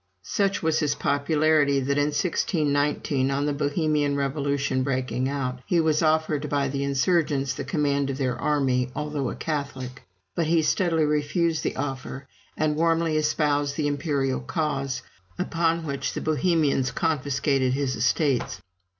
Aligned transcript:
Such 0.23 0.63
was 0.63 0.79
his 0.79 0.95
popularity 0.95 1.79
that 1.79 1.99
in 1.99 2.05
1619, 2.07 3.29
on 3.29 3.45
the 3.45 3.53
Bohemian 3.53 4.15
revolution 4.15 4.81
breaking 4.81 5.29
out, 5.29 5.59
he 5.67 5.79
was 5.79 6.01
offered 6.01 6.49
by 6.49 6.69
the 6.69 6.83
insurgents 6.83 7.53
the 7.53 7.63
command 7.63 8.09
of 8.09 8.17
their 8.17 8.35
army, 8.35 8.89
although 8.95 9.29
a 9.29 9.35
Catholic. 9.35 10.01
But 10.33 10.47
he 10.47 10.63
steadily 10.63 11.05
refused 11.05 11.61
the 11.61 11.75
offer, 11.75 12.27
and 12.57 12.75
warmly 12.75 13.15
espoused 13.15 13.75
the 13.75 13.85
imperial 13.85 14.39
cause, 14.39 15.03
upon 15.37 15.85
which 15.85 16.13
the 16.15 16.21
Bohemians 16.21 16.89
confiscated 16.89 17.73
his 17.73 17.95
estates. 17.95 18.59